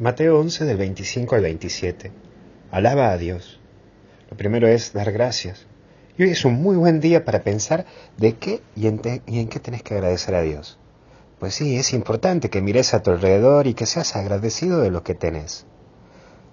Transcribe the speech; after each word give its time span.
Mateo 0.00 0.40
11 0.40 0.64
del 0.64 0.78
25 0.78 1.34
al 1.34 1.42
27. 1.42 2.10
Alaba 2.70 3.10
a 3.10 3.18
Dios. 3.18 3.60
Lo 4.30 4.36
primero 4.38 4.66
es 4.66 4.94
dar 4.94 5.12
gracias. 5.12 5.66
Y 6.16 6.22
hoy 6.22 6.30
es 6.30 6.46
un 6.46 6.54
muy 6.54 6.76
buen 6.76 7.00
día 7.00 7.26
para 7.26 7.42
pensar 7.42 7.84
de 8.16 8.32
qué 8.36 8.62
y 8.74 8.86
en, 8.86 9.02
y 9.26 9.40
en 9.40 9.48
qué 9.48 9.60
tenés 9.60 9.82
que 9.82 9.92
agradecer 9.92 10.34
a 10.34 10.40
Dios. 10.40 10.78
Pues 11.38 11.54
sí, 11.54 11.76
es 11.76 11.92
importante 11.92 12.48
que 12.48 12.62
mires 12.62 12.94
a 12.94 13.02
tu 13.02 13.10
alrededor 13.10 13.66
y 13.66 13.74
que 13.74 13.84
seas 13.84 14.16
agradecido 14.16 14.80
de 14.80 14.90
lo 14.90 15.02
que 15.02 15.14
tenés. 15.14 15.66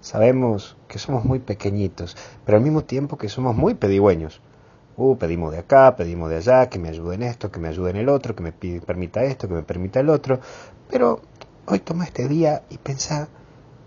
Sabemos 0.01 0.75
que 0.89 0.99
somos 0.99 1.23
muy 1.23 1.39
pequeñitos, 1.39 2.17
pero 2.45 2.57
al 2.57 2.65
mismo 2.65 2.83
tiempo 2.83 3.17
que 3.17 3.29
somos 3.29 3.55
muy 3.55 3.75
pedigüeños. 3.75 4.41
Uh, 4.97 5.15
pedimos 5.15 5.53
de 5.53 5.59
acá, 5.59 5.95
pedimos 5.95 6.29
de 6.29 6.35
allá, 6.35 6.67
que 6.67 6.79
me 6.79 6.89
ayuden 6.89 7.23
esto, 7.23 7.49
que 7.49 7.61
me 7.61 7.69
ayuden 7.69 7.95
el 7.95 8.09
otro, 8.09 8.35
que 8.35 8.43
me 8.43 8.51
permita 8.51 9.23
esto, 9.23 9.47
que 9.47 9.53
me 9.53 9.63
permita 9.63 10.01
el 10.01 10.09
otro. 10.09 10.41
Pero 10.89 11.21
hoy 11.67 11.79
toma 11.79 12.05
este 12.05 12.27
día 12.29 12.63
y 12.69 12.77
pensá 12.77 13.27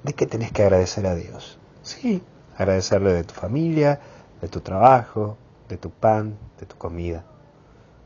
de 0.03 0.13
qué 0.13 0.27
tenés 0.27 0.53
que 0.53 0.63
agradecer 0.63 1.07
a 1.07 1.15
Dios. 1.15 1.59
Sí, 1.83 2.23
agradecerle 2.57 3.13
de 3.13 3.25
tu 3.25 3.35
familia, 3.35 4.01
de 4.43 4.49
tu 4.49 4.61
trabajo, 4.61 5.39
de 5.69 5.79
tu 5.79 5.91
pan, 5.91 6.37
de 6.59 6.67
tu 6.67 6.77
comida. 6.77 7.25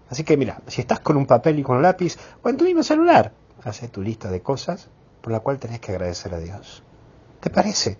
Así 0.09 0.23
que 0.23 0.37
mira, 0.37 0.63
si 0.69 0.81
estás 0.81 1.01
con 1.01 1.17
un 1.17 1.27
papel 1.27 1.59
y 1.59 1.65
con 1.65 1.77
un 1.77 1.83
lápiz 1.83 2.17
o 2.43 2.49
en 2.49 2.57
tu 2.57 2.65
mismo 2.65 2.85
celular, 2.85 3.33
haces 3.65 3.91
tu 3.91 4.01
lista 4.01 4.31
de 4.31 4.43
cosas 4.43 4.89
por 5.21 5.33
la 5.33 5.41
cual 5.41 5.59
tenés 5.59 5.81
que 5.81 5.91
agradecer 5.91 6.33
a 6.35 6.39
Dios. 6.39 6.85
¿Te 7.41 7.51
parece? 7.51 7.99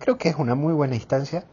Creo 0.00 0.18
que 0.18 0.28
es 0.28 0.36
una 0.36 0.56
muy 0.56 0.72
buena 0.72 0.96
instancia 0.96 1.44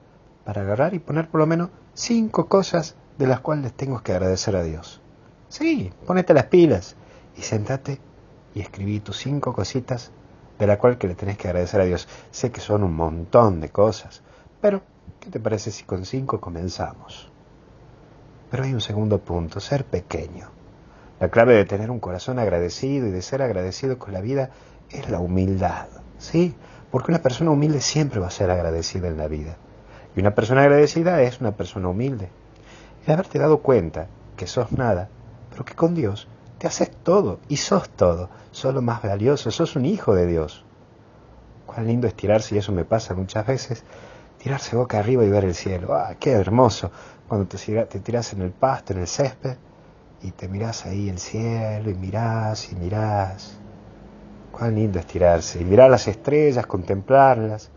para 0.46 0.62
agarrar 0.62 0.96
y 0.96 1.00
poner 1.00 1.30
por 1.30 1.42
lo 1.42 1.46
menos 1.46 1.70
cinco 1.94 2.48
cosas 2.48 2.96
de 3.20 3.28
las 3.28 3.42
cuales 3.42 3.74
tengo 3.74 4.02
que 4.02 4.14
agradecer 4.14 4.56
a 4.56 4.64
Dios. 4.64 5.00
Sí, 5.50 5.94
ponete 6.08 6.34
las 6.34 6.46
pilas 6.46 6.96
y 7.38 7.44
sentate 7.44 8.00
y 8.54 8.62
escribí 8.62 9.00
tus 9.00 9.18
cinco 9.18 9.54
cositas 9.54 10.12
de 10.58 10.68
la 10.68 10.78
cual 10.78 10.98
que 10.98 11.08
le 11.08 11.16
tenés 11.16 11.38
que 11.38 11.48
agradecer 11.48 11.82
a 11.82 11.86
Dios. 11.86 12.08
Sé 12.32 12.52
que 12.52 12.62
son 12.62 12.84
un 12.84 12.96
montón 12.96 13.62
de 13.62 13.70
cosas, 13.70 14.22
pero 14.62 14.82
¿qué 15.20 15.30
te 15.30 15.40
parece 15.40 15.72
si 15.72 15.84
con 15.84 16.06
cinco 16.06 16.40
comenzamos? 16.40 17.32
Pero 18.52 18.64
hay 18.64 18.74
un 18.74 18.82
segundo 18.82 19.20
punto, 19.20 19.60
ser 19.60 19.86
pequeño. 19.86 20.50
La 21.20 21.30
clave 21.30 21.56
de 21.56 21.66
tener 21.66 21.92
un 21.92 22.00
corazón 22.00 22.40
agradecido 22.40 23.08
y 23.08 23.12
de 23.12 23.22
ser 23.22 23.42
agradecido 23.42 24.00
con 24.00 24.14
la 24.14 24.22
vida 24.22 24.52
es 24.90 25.10
la 25.10 25.20
humildad, 25.20 25.88
¿sí? 26.18 26.56
Porque 26.92 27.12
una 27.12 27.22
persona 27.22 27.52
humilde 27.52 27.82
siempre 27.82 28.20
va 28.20 28.28
a 28.28 28.32
ser 28.32 28.50
agradecida 28.50 29.08
en 29.08 29.18
la 29.18 29.28
vida. 29.28 29.58
Y 30.16 30.22
una 30.22 30.34
persona 30.34 30.62
agradecida 30.62 31.22
es 31.22 31.40
una 31.40 31.52
persona 31.52 31.90
humilde. 31.90 32.30
Y 33.06 33.12
haberte 33.12 33.38
dado 33.38 33.60
cuenta 33.60 34.08
que 34.36 34.48
sos 34.48 34.72
nada, 34.72 35.10
pero 35.52 35.66
que 35.66 35.76
con 35.76 35.94
Dios 35.94 36.28
te 36.60 36.68
haces 36.68 36.92
todo 37.04 37.40
y 37.48 37.58
sos 37.58 37.90
todo, 37.90 38.30
sos 38.52 38.74
lo 38.74 38.82
más 38.82 39.02
valioso, 39.02 39.50
sos 39.50 39.76
un 39.78 39.86
hijo 39.86 40.14
de 40.14 40.28
Dios. 40.28 40.66
Cuán 41.66 41.88
lindo 41.88 42.06
es 42.06 42.16
tirarse, 42.16 42.54
y 42.54 42.58
eso 42.58 42.74
me 42.74 42.84
pasa 42.84 43.16
muchas 43.16 43.48
veces, 43.48 43.84
tirarse 44.38 44.76
boca 44.76 45.00
arriba 45.00 45.24
y 45.24 45.30
ver 45.30 45.46
el 45.46 45.56
cielo. 45.56 45.96
¡Ah, 45.96 46.16
qué 46.20 46.32
hermoso! 46.32 46.92
Cuando 47.28 47.48
te, 47.48 48.00
tiras 48.00 48.34
en 48.34 48.42
el 48.42 48.52
pasto, 48.52 48.94
en 48.94 49.00
el 49.00 49.08
césped, 49.08 49.56
y 50.22 50.32
te 50.32 50.50
mirás 50.50 50.86
ahí 50.86 51.08
el 51.08 51.20
cielo, 51.20 51.90
y 51.90 51.94
mirás 51.94 52.72
y 52.74 52.76
mirás. 52.76 53.58
Cuán 54.52 54.76
lindo 54.76 55.00
es 55.00 55.06
tirarse, 55.06 55.62
y 55.62 55.64
mirar 55.64 55.90
las 55.90 56.08
estrellas, 56.10 56.66
contemplarlas, 56.66 57.70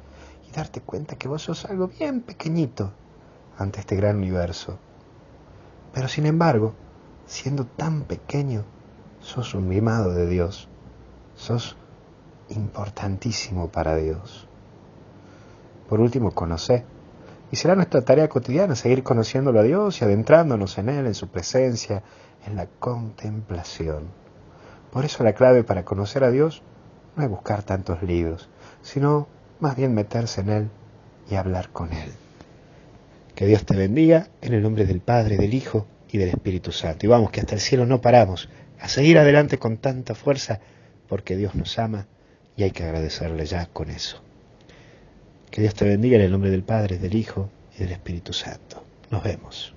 y 0.48 0.52
darte 0.52 0.80
cuenta 0.80 1.14
que 1.14 1.28
vos 1.28 1.42
sos 1.42 1.66
algo 1.66 1.86
bien 1.86 2.22
pequeñito 2.22 2.92
ante 3.58 3.78
este 3.78 3.94
gran 3.94 4.16
universo. 4.16 4.76
Pero 5.92 6.08
sin 6.08 6.26
embargo, 6.26 6.74
siendo 7.32 7.64
tan 7.64 8.02
pequeño, 8.02 8.62
sos 9.20 9.54
un 9.54 9.66
mimado 9.66 10.12
de 10.12 10.26
Dios, 10.26 10.68
sos 11.34 11.78
importantísimo 12.50 13.68
para 13.68 13.96
Dios. 13.96 14.46
Por 15.88 16.00
último, 16.00 16.32
conoce. 16.32 16.84
Y 17.50 17.56
será 17.56 17.74
nuestra 17.74 18.02
tarea 18.02 18.28
cotidiana 18.28 18.76
seguir 18.76 19.02
conociéndolo 19.02 19.60
a 19.60 19.62
Dios 19.62 20.00
y 20.00 20.04
adentrándonos 20.04 20.76
en 20.76 20.90
Él, 20.90 21.06
en 21.06 21.14
su 21.14 21.28
presencia, 21.28 22.02
en 22.46 22.54
la 22.54 22.66
contemplación. 22.66 24.08
Por 24.90 25.06
eso 25.06 25.24
la 25.24 25.32
clave 25.32 25.64
para 25.64 25.86
conocer 25.86 26.24
a 26.24 26.30
Dios 26.30 26.62
no 27.16 27.22
es 27.22 27.30
buscar 27.30 27.62
tantos 27.62 28.02
libros, 28.02 28.50
sino 28.82 29.26
más 29.58 29.74
bien 29.74 29.94
meterse 29.94 30.42
en 30.42 30.50
Él 30.50 30.70
y 31.30 31.36
hablar 31.36 31.70
con 31.70 31.94
Él. 31.94 32.12
Que 33.34 33.46
Dios 33.46 33.64
te 33.64 33.74
bendiga 33.74 34.28
en 34.42 34.52
el 34.52 34.62
nombre 34.62 34.84
del 34.84 35.00
Padre, 35.00 35.38
del 35.38 35.54
Hijo 35.54 35.86
y 36.12 36.18
del 36.18 36.28
Espíritu 36.28 36.70
Santo. 36.70 37.06
Y 37.06 37.08
vamos, 37.08 37.30
que 37.30 37.40
hasta 37.40 37.54
el 37.54 37.60
cielo 37.60 37.86
no 37.86 38.00
paramos, 38.00 38.48
a 38.78 38.88
seguir 38.88 39.18
adelante 39.18 39.58
con 39.58 39.78
tanta 39.78 40.14
fuerza, 40.14 40.60
porque 41.08 41.36
Dios 41.36 41.54
nos 41.54 41.78
ama 41.78 42.06
y 42.56 42.62
hay 42.62 42.70
que 42.70 42.84
agradecerle 42.84 43.46
ya 43.46 43.66
con 43.66 43.90
eso. 43.90 44.22
Que 45.50 45.62
Dios 45.62 45.74
te 45.74 45.84
bendiga 45.84 46.16
en 46.16 46.22
el 46.22 46.30
nombre 46.30 46.50
del 46.50 46.62
Padre, 46.62 46.98
del 46.98 47.14
Hijo 47.14 47.50
y 47.76 47.80
del 47.80 47.92
Espíritu 47.92 48.32
Santo. 48.32 48.84
Nos 49.10 49.22
vemos. 49.24 49.74